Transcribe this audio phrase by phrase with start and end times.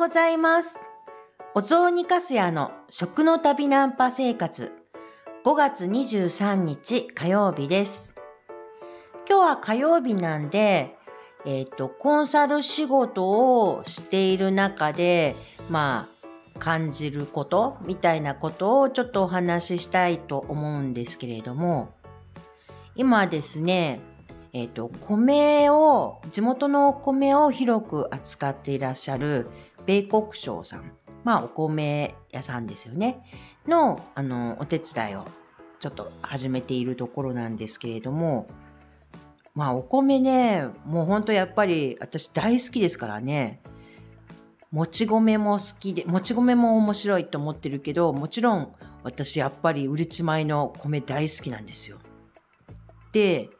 [0.00, 0.80] ございます。
[1.54, 4.72] お雑煮かすやの食の旅ナンパ生活。
[5.44, 8.14] 5月23日火曜日です。
[9.28, 10.96] 今日は火曜日なんで、
[11.44, 15.36] えっ、と、コンサル仕事をしている中で、
[15.68, 16.08] ま
[16.54, 21.92] あ、感じることみたいなことをちょっとお話ししたいと思うんですけれども、
[22.94, 24.00] 今ですね、
[24.52, 29.46] えっ、と、米を、地元のお米を広く扱っていらっしゃる
[29.86, 30.92] 米国商さん、
[31.24, 33.22] まあお米屋さんですよね、
[33.66, 35.26] の、あの、お手伝いを
[35.78, 38.46] ちょっと始めているところなんですけれども、
[39.54, 43.60] まあお米ね、もうほんとやっぱり私大好きですからね、
[44.70, 48.72] もち米も好きで、もち米も面白いと思ってるけど、もちろん
[49.02, 51.98] 私やっぱりうるち米の米大好きなんですよ。
[53.12, 53.50] で、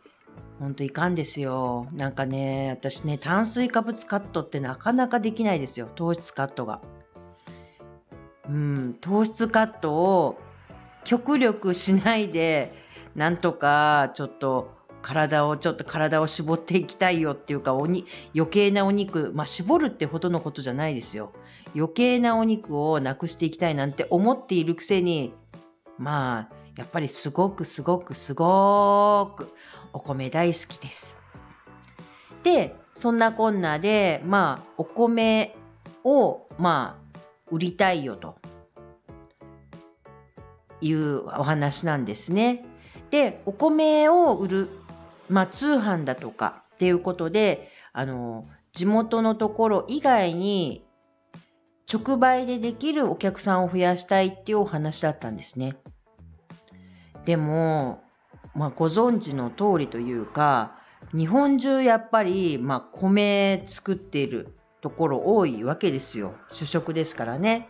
[0.61, 1.87] ほんといかんですよ。
[1.95, 5.89] なんかね、私ね、炭水化物カットってなかなかできないですよ。
[5.95, 6.83] 糖質カットが。
[8.47, 10.39] うん、糖質カットを
[11.05, 12.75] 極力しないで、
[13.15, 21.33] なんとかちょっと体をちょっと体を絞っていきたいよっていうかおに余計なお肉まあ絞るってほどのことじゃないですよ
[21.75, 25.35] 余計なお肉をなくしていきたいなんて思っているくせに
[25.99, 29.53] まあやっぱりすごくすごくすごく
[29.93, 31.19] お米大好きです
[32.43, 35.55] でそんなこんなでまあお米
[36.05, 38.37] をまあ売りたいよと
[40.81, 42.65] いうお話なんですね
[43.11, 44.69] でお米を売る
[45.31, 50.85] まあ、通販だとかっていうことで、あの、地元のところ以外に
[51.91, 55.77] 直売でできるお客さんを増やしたいっていうお話だったんですね。
[57.25, 58.03] でも、
[58.55, 60.77] まあ、ご存知の通りというか、
[61.15, 66.35] 日本中やっぱり、まあ、米作っているところ多いわけですよ。
[66.49, 67.69] 主食ですからね。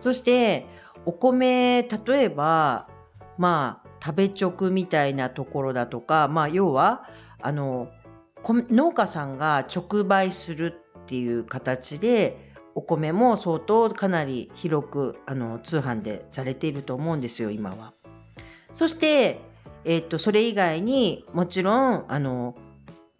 [0.00, 0.66] そして、
[1.06, 2.88] お米、例えば、
[3.38, 7.08] まあ、食べ直みたいなところだとか、まあ、要は
[7.40, 7.88] あの
[8.46, 17.94] 農家さんが直売するっていう形でお米も相当かなり広くあの通販でされていると思うんですよ今は。
[18.74, 19.40] そして、
[19.84, 22.54] えっとそれ以外にもちろんあの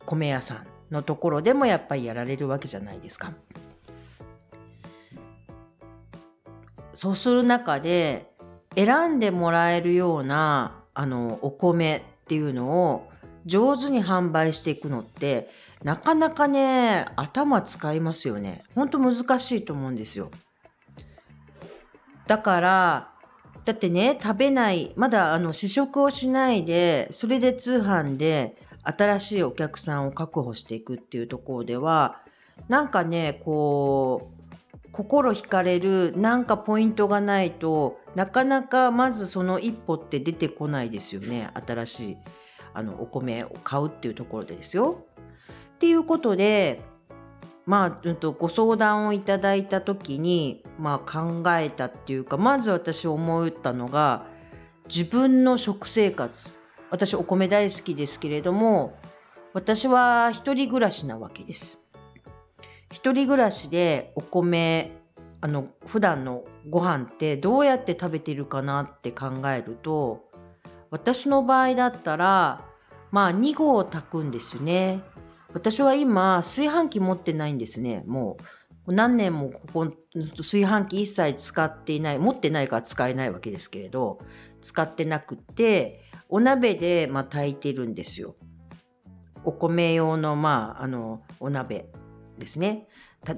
[0.05, 3.33] 米屋さんのところでもやっぱりやられるわけじゃないですか。
[6.95, 8.31] そうする中で
[8.77, 13.09] 選んでもらえるようなあのお米っていうのを
[13.47, 15.51] 上手に販売していくのって
[15.83, 18.65] なかなかね頭使いますよね。
[18.75, 20.31] ほんと難しいと思うんですよ。
[22.27, 23.14] だから
[23.65, 32.21] だってね食べないまだあの試食をしないでそれで通販で新しいお客さんを確保していくっていうところでは
[32.69, 42.17] なんかねこう心惹かれるなんかポイントがないとなかなかまずその一歩って出てこないですよね新しい
[42.75, 45.05] あのお米を買うっていうところでですよ。
[45.75, 46.81] っていうことで
[47.67, 54.27] まあ、うん、とご相談をいただいた時に、まあ、考えたっていうかまず私思ったのが
[54.87, 56.59] 自分の食生活
[56.91, 58.99] 私お米大好きですけれども
[59.55, 61.81] 私は一人暮らしなわけです。
[62.91, 64.93] 一人暮らしでお米
[65.41, 70.25] あの普段のご飯ってどうやって食べてるかなって考えると
[70.91, 72.65] 私の場合だったら
[73.11, 75.03] まあ2合炊くんですね。
[75.55, 78.03] 私は今炊飯器持ってないんですね。
[78.07, 78.37] も
[78.87, 79.93] う何年もここ
[80.37, 84.19] 炊飯器一切使っていない持ってないから使えないわけですけれど
[84.61, 88.35] 使ってなくてお鍋でまあ炊いてるんですよ。
[89.45, 91.87] お米用のまああのお鍋
[92.37, 92.89] ですね。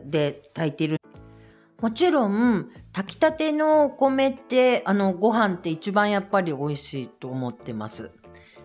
[0.06, 0.96] で炊いてる
[1.80, 8.10] もちろん炊きたてのお米ってあのご飯って一番やっぱり美味しいと思ってます。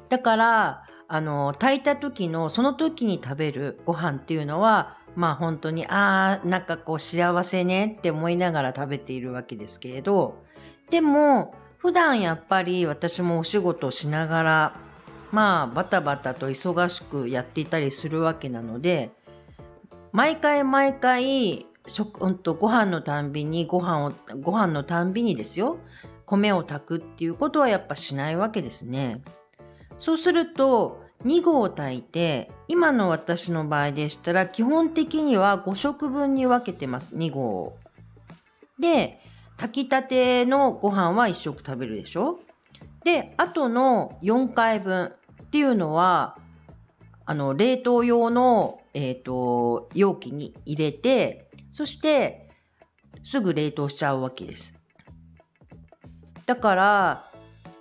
[0.09, 0.83] だから
[1.14, 10.42] あの炊いた時のその時に食べるご飯っていうのはまあ本当にああなんかこう幸せねって思いながら食べているわけですけれど
[10.90, 14.80] でも普段やっぱり私もお仕事をしながら
[15.34, 19.12] まあバタバタと忙しくやっていたりするわけなので
[20.14, 25.78] 毎回毎回食、うん、とご飯のたんびにご飯をご飯のたんびにですよ
[26.25, 29.22] 米を炊くっていうことはやっぱしないわけですね。
[30.01, 37.77] そうすると2合炊いて今の私の場合でしたら基本的には5食分に分けてます2合
[38.80, 39.19] で
[39.57, 42.39] 炊きたてのご飯は1食食べるでしょ？
[43.03, 45.12] であとの4回分
[45.44, 46.36] っていうのは
[47.27, 52.50] あの冷凍用の、えーと、容器に入れてそして
[53.21, 54.75] すぐ冷凍しちゃうわけです。
[56.47, 57.31] だから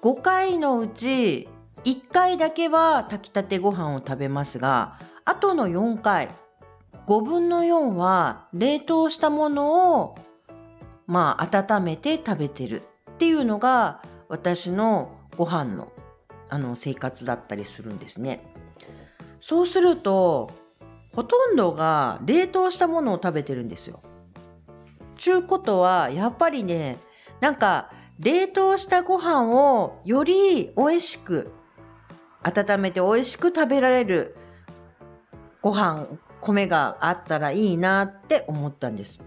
[0.03, 1.49] 5回のうち
[1.85, 6.29] 1回だけは炊きたてご飯を食べますがあとの4回
[7.07, 10.19] 5分の4は冷凍したものを
[11.07, 12.83] まあ温めて食べてる
[13.13, 15.93] っていうのが私のご飯の
[16.49, 18.43] あの生活だったりするんですね。
[19.39, 20.51] そうすると
[21.15, 24.01] ほとんどが冷凍したものを食べてるんですよ。
[25.17, 26.99] ちゅうことはやっぱりね
[27.41, 31.53] なんか冷凍したご飯をより美味しく
[32.43, 34.37] 温めて美味しく食べられる
[35.63, 36.07] ご飯
[36.41, 39.23] 米があったらいいなって思ったんです。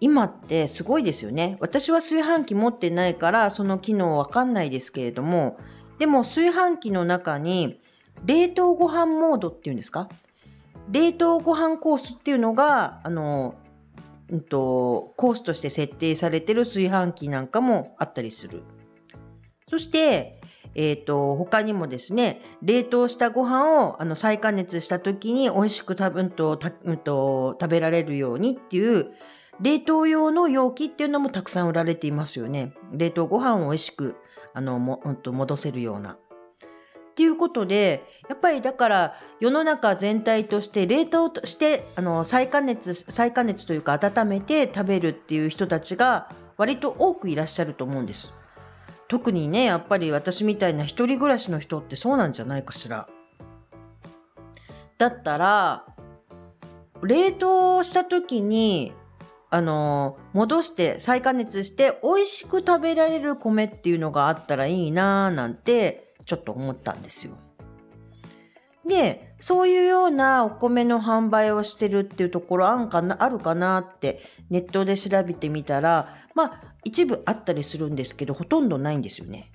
[0.00, 1.56] 今ってすごいですよね。
[1.60, 5.58] 私は炊飯器持ってないからその機能わかんないですけれども、
[5.98, 7.80] でも炊飯器の中に
[8.24, 10.08] 冷凍ご飯モードっていうんですか？
[10.90, 13.54] 冷凍ご飯コースっていうのが、あの、
[14.28, 18.62] うんと、コースとして設定されてる炊飯器なんかもあったりする。
[19.66, 20.42] そして、
[20.74, 29.12] えっ、ー、と、他にもですね、冷凍したご飯をあの再加熱した時に美味しく食べ,、んとうんと、食べられるようにっていう
[29.60, 32.74] 冷凍用の容器っていうのもたくさん売られていますよね。
[32.92, 34.16] 冷凍ご飯を美味しく
[34.52, 36.12] あのも、うん、と戻せるような。
[36.12, 48.34] っていうことで、やっぱりだから世の中全体として冷凍としてあの再加熱、再加熱というか温めて食べるっていう人たちが割と多くいらっしゃると思うんです。
[49.08, 53.08] 特にね、やっぱり私みたいな一人暮らしの人ってそうなんじゃないかしら。
[54.98, 55.86] だったら、
[57.02, 58.92] 冷凍した時に、
[59.50, 67.34] あの、戻して再加熱して美味しく食べられる米っていうのがあったらいいなぁなんてちょっと思ったんですよ。
[68.86, 74.20] で、そういうようなお米の販売をしてるっていうところあんかなあるかなって
[74.50, 79.50] ネットで調べてみたら、ま一部あったりするんですけど、ほとんどないんですよね。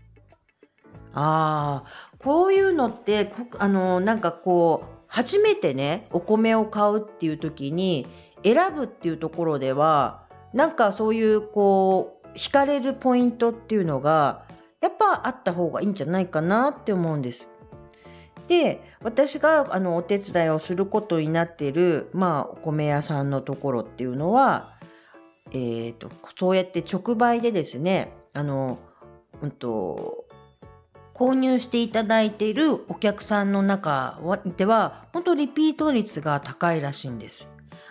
[1.13, 8.07] ああ、こういうのって、あの、なんかこう、初めてね、お米を買うっていう時に
[8.43, 14.45] 選ぶっていうところでは、なんかそういうこう、惹かれるポイントっていうのが、
[14.81, 17.49] やっぱあった方がいいんじゃないかなって思うんです。
[18.47, 24.78] で私があのお手伝いをすることになっている、まあ、お米屋さんのところっていうのは、
[25.51, 28.79] えーと、そうやって直売でですねあの、
[29.41, 30.25] うんと、
[31.13, 34.19] 購入していただいているお客さんの中
[34.57, 37.47] では本当リピート率が高いらしいんです。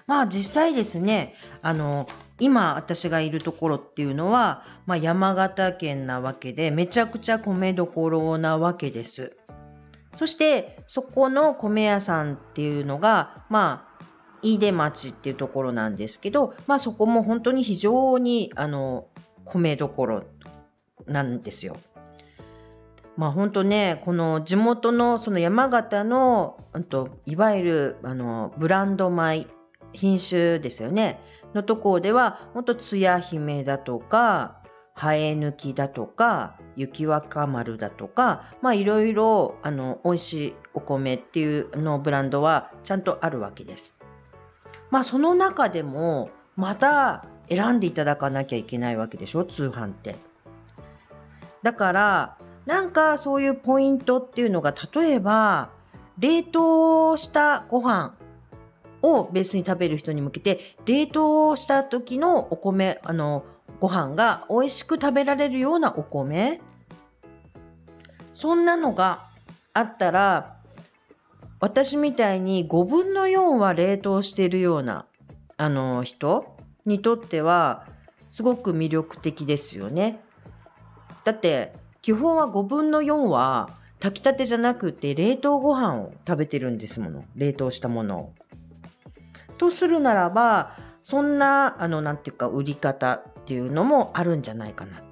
[0.06, 2.08] まあ実際ですねあの
[2.40, 9.36] 今私がいるところっていうのは、まあ、山形県なわけでめちゃくちゃ米どころなわけです。
[10.16, 13.87] そしてそこの米屋さんっていうのがまあ
[14.42, 19.06] 飯豊町っていうところなんですけど、まあそこも本当に非常にあの
[19.44, 20.24] 米どころ
[21.06, 21.76] なんですよ。
[23.16, 26.56] まあ本当ね、この地元のその山形の、
[26.88, 29.46] といわゆるあのブランド米、
[29.92, 31.20] 品種ですよね、
[31.54, 34.62] のところでは、本当つや姫だとか、
[34.94, 43.97] ハエ抜きだとか、雪若丸だとか、まあいろいろ、あの、美味しいお米っていうのブランドはちゃんとあるわけです。
[44.90, 50.16] まあその中でも、また選んでいただかなきゃいけないわけでしょ、通販って。
[51.62, 55.70] だから、なんかそういうポイントっていうのが、例えば、
[56.18, 58.14] 冷凍したご飯
[59.02, 63.44] をベースに食べる人に向けて、冷凍した時のお米、あの、
[63.80, 66.60] ご飯が美味しく食べられるようなお米？
[68.34, 69.28] そんなのが
[69.72, 70.57] あったら
[71.60, 75.06] 私みたいに5分の4は冷凍しているような
[75.56, 77.86] あの人にとっては
[78.28, 80.20] すごく魅力的ですよね。
[81.24, 88.32] だって基本は5分の4は炊きたてじゃなくて冷凍ご飯を食べてるんですもの冷凍したものを。
[89.58, 95.02] とするならばそんなあのなんていうか売り方っていうのもあるんじゃないかな。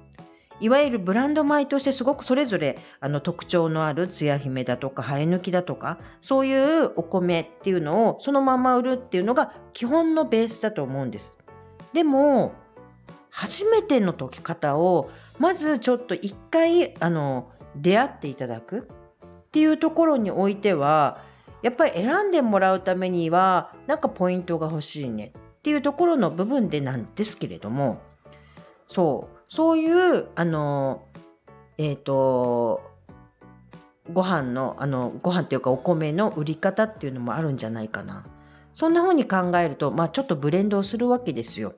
[0.59, 11.39] いわゆるブランド米としてすごくそれぞれあの特徴のあるつや姫だとか生え抜きだとかそういうお米っていうのをそのまま売るっていうのが基本のベースだと思うんです。
[11.93, 12.53] でも
[13.29, 18.83] 初めての解き方をまずちょっと一回あの出会っていただくっ
[19.51, 21.21] ていうところにおいては
[21.61, 27.99] やっぱり選んでもらうためにはなんかポイントが欲しいねっていうところの部分でなんですけれども
[28.87, 29.36] そう。
[29.47, 31.05] そういう、あの、
[31.77, 32.81] えっ、ー、と、
[34.11, 38.25] ご飯の、あの、ご飯っていうかお米の売り方っていうのもあるんじゃないかな。
[38.73, 41.73] そんな風に考えると、まあちょっとブレンドをするわけですよ。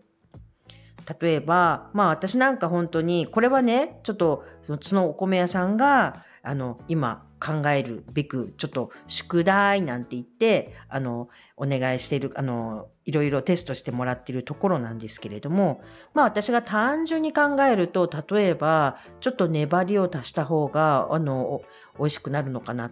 [1.21, 4.43] 例えば、まあ私なんか本当に、これはね、ちょっと
[4.81, 15.81] そのお米屋さんが、あの、今考えるべく、ちょっと宿題なんて言って、あの、お願いしている、あの、いろいろテストしてもらってるところなんですけれども、
[16.13, 21.61] まあ私が単純に考えると、例えば、ちょっと粘りを足した方が、あの、
[21.97, 22.91] 美味しくなるのかな。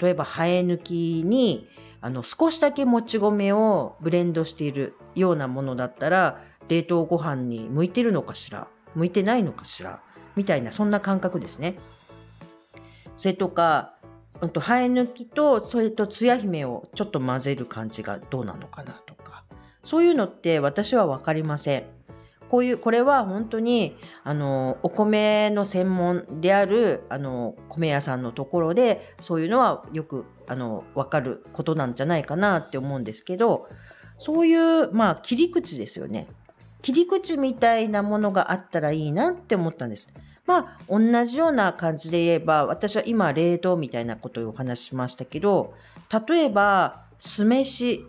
[0.00, 1.68] 例えば、生え抜きに、
[2.00, 8.68] あの、少しだけもち米をブレンドしているようなものだったら、冷凍ご飯に向いてるのかしら？
[8.94, 10.00] 向いてないのかしら？
[10.36, 11.78] みたいな、そんな感覚ですね。
[13.16, 13.94] それとか、
[14.40, 19.44] うんと、生え抜きと、それとつや姫をちょっと混ぜる感じがどうなのかなとか、
[19.82, 21.84] そういうのって私はわかりません。
[22.48, 33.68] こういう、これは本当に、あの、お米の専門である、あの、米屋さんのところで、そういうのはよく、あの、わかることなんじゃないかなって思うんですけど、
[34.16, 36.26] そういう、まあ、切り口ですよね。
[36.88, 40.10] 切り口みたいなものがあったらいいなって思ったんです。
[40.46, 45.74] まあ、同じような感じで言えば、私は今、冷凍みたいなことをお話ししましたけど、
[46.26, 48.06] 例えば、酢飯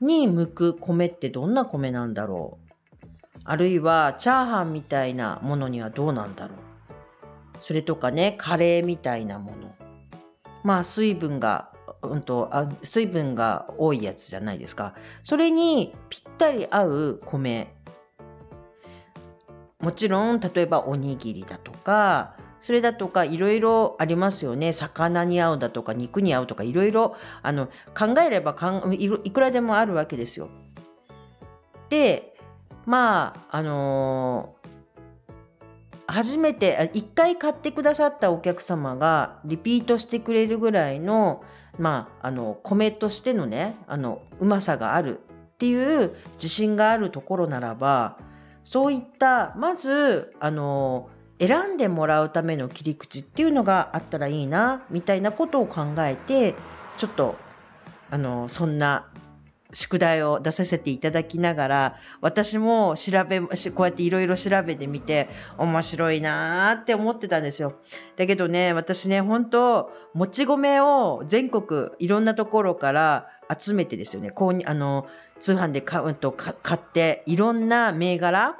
[0.00, 2.58] に向く米ってどんな米なんだろ
[3.02, 3.08] う？
[3.42, 6.58] あるいは、チャーハンみたいなものにはどうなんだろう？
[7.58, 9.74] それとかね、カレーみたいなもの。
[10.62, 14.94] まあ、水分が、うんと、あ水分が多いやつじゃないですか。
[15.24, 17.73] それにぴったり合う米
[19.84, 28.56] もちろん例えばおにぎりだとかそれだとかいろいろありますよね魚に合うだとか肉に合うとかいろいろあの考えれば
[28.92, 30.48] いくらでもあるわけですよ。
[31.90, 32.34] で
[32.86, 41.44] まああのー、初めて一回買ってくださったお客様がリピートしてくれるぐらいの
[41.78, 48.16] まああの米としてのねあのうまさがあるっていう自信があるところならば
[48.64, 56.54] そういったまずあの選んでもらうための切り口っていうのがあったらいいなみたいなことを考えて
[56.96, 57.36] ちょっと
[58.10, 59.06] あのそんな
[59.74, 65.28] 宿題を出させていただきながら私も調べこうやっていろいろ調べてみて
[65.58, 67.74] 面白いなーって思ってたんですよ。
[68.16, 75.06] だけどね私ね本当もち米を全国いろんなところから集めてですよねこうにあの
[75.40, 78.56] 通販で買うと買っていろんな銘柄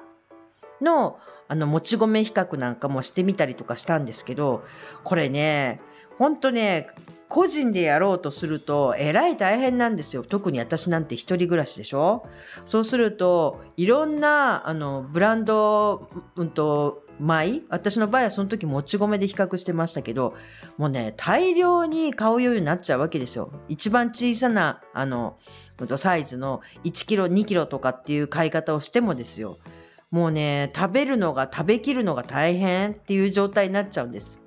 [0.80, 4.64] のあのもち米比較なんかもしてみたりとかしたんですけど
[5.04, 5.80] これね
[6.18, 6.88] ほんとね
[7.28, 10.22] 個人でやろうとするとえらい大変なんですよ。
[10.22, 12.26] 特に私なんて一人暮らしでしょ。
[12.64, 20.34] そうするといろんなあのブランド、うんと、米私の場合はその時もち米で比較してましたけど
[20.76, 23.50] もうね大量に買うようになっちゃうわけですよ。
[23.68, 25.38] 一番小さなあの
[25.96, 29.58] サイズの1キロ2キロとかっていう買い方をしてもですよ。
[30.12, 34.43] もうね食べるのが食べきるのが大変っていう状態になっちゃうんです。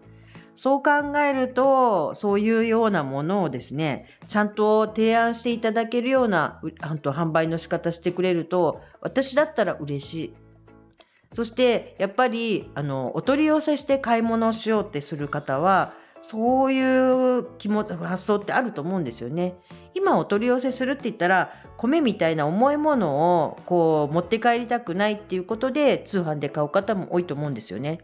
[0.58, 10.34] そう考えると、そういうようなものをですね、ちゃんと提案していただけるような販売の仕方してくれると、私だったら嬉しい。
[11.32, 19.54] そして、やっぱり、あの、お取り寄せして買い物をしようってする方は、そういう気持ち、発想ってあると思うんですよね。
[19.94, 28.00] 今お取り寄せするって言ったら、米みたいな重いものをこう持って帰りたくないっていうことで通販で買う方も多いと思うんですよね。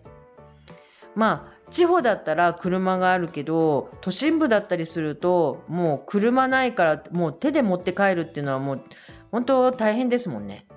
[1.16, 8.84] ま地方だったら車があるけど都心部だったりするともう車ないからもう手で持って帰るっていうのはもう
[9.32, 10.68] 本当大変ですもんね。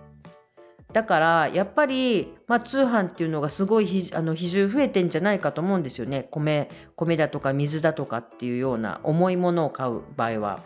[0.95, 10.63] だからやっぱり、まあ、通販っていうのがすごいあの比重増えてんじゃないかと思うんですよね米米だとか水だとかっていうような重いものを買う場合は。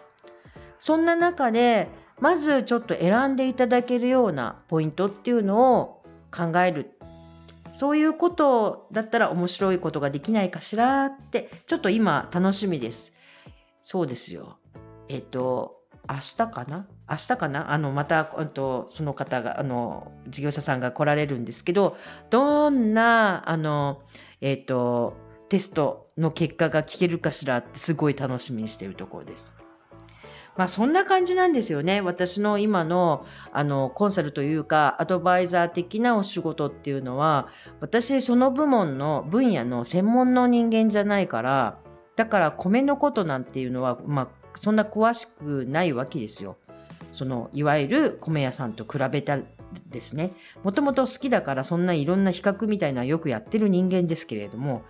[0.78, 1.88] そんな中で
[2.20, 6.92] まずちょっと選んでいただけるようなポイントっていうのを考える
[7.72, 13.14] そういうことだったら面白いことができないかしらってちょっと今楽しみです。
[13.82, 14.58] そうですよ。
[15.08, 16.86] えっと明日かな？
[17.08, 17.72] 明日かな？
[17.72, 21.96] あのまたとその方があの事業者さんが来られるんですけど
[22.30, 24.02] どんなあの
[24.40, 25.16] えっと
[25.48, 29.54] テストの結果が聞けるかしらってすごい楽しみにしているところです。
[30.56, 32.00] まあそんな感じなんですよね。
[32.00, 37.48] 私の今のあのコンサルというかアドバイザー的なお仕事っていうのは
[37.80, 41.78] 私その部門の分野の専門の人間じゃないから
[42.16, 46.56] だから米のことなんていうのはまあそんな詳しくないわけですよ。
[47.12, 49.38] そのいわゆる米屋さんと比べた
[49.88, 50.32] ですね。
[50.62, 54.82] もともと好きだからそんないろんな比較みたいなよくやってる人間ですけれども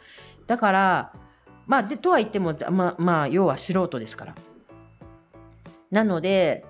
[0.47, 1.12] だから
[1.67, 4.35] まあでとは言ってもまあまあ要は素人ですから。
[5.90, 6.64] なので、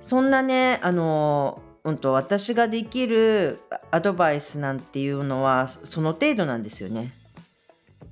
[0.00, 3.60] そんなね、あの、うんと、私ができる
[3.90, 7.14] アドバイスなんていうのはその程度なんですよね。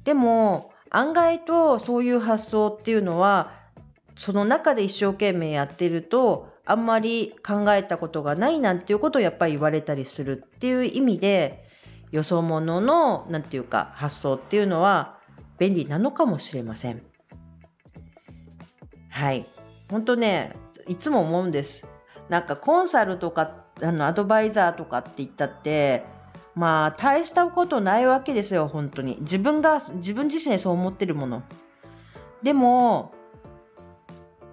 [0.04, 3.52] でも案外とそういう発想っていうのは
[4.16, 11.64] その中で一生懸命やってるとあんまり考えたことがないなんていうことをやっぱり言われたりするっていう意味で
[12.12, 15.18] よそ者のなんていうか発想っていうのは
[15.58, 17.02] 便利なのかもしれません。
[19.10, 19.46] はい。
[19.90, 20.56] 本当ね、
[20.88, 21.86] いつも思うんです。
[22.28, 26.04] なんかコンサルとかあのアドバイザーとかって言ったって
[26.54, 29.18] まあ大したことないわけですよ本当に。
[29.20, 31.42] 自分が自分自身でそう思ってるもの。
[32.42, 33.12] でも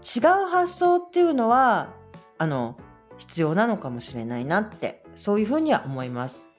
[0.04, 1.90] 違う発想っていうのは
[2.38, 2.78] あの
[3.18, 6.50] 必要なのかもしれないなってそういうふうには思います。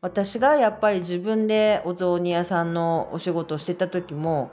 [0.00, 4.52] 私がやっぱり自分でお雑煮屋さんのお仕事をしてた時も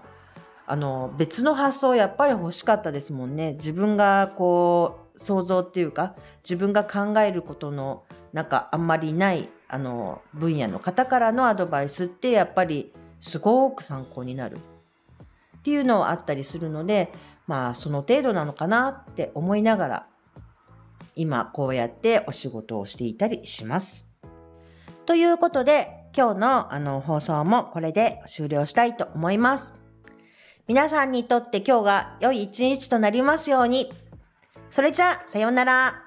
[0.66, 14.58] あの別の発想やっぱり欲しかったですもんね自分がこう想像っていうか自分が考えることのなんかあんまりないあの分野の方からのアドバイスってやっぱりすごく参考になる
[15.58, 17.12] っていうのはあったりするので
[17.48, 20.08] まあその程度なのかなって思いながら
[21.16, 24.10] 今こうやってお仕事をしていたりします。
[25.06, 29.83] ということで今日のあの放送もこれで終了したいと思います。
[30.66, 33.92] 皆さんにとって今日が良い一日となりますように。
[34.72, 36.03] それじゃあ、さようなら。